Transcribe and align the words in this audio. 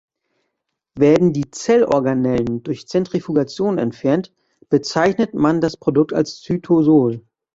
Werden 0.95 1.31
die 1.31 1.51
Zellorganellen 1.51 2.63
durch 2.63 2.87
Zentrifugation 2.87 3.77
entfernt, 3.77 4.33
bezeichnet 4.67 5.35
man 5.35 5.61
das 5.61 5.77
Produkt 5.77 6.11
als 6.11 6.41
Cytosol. 6.41 7.21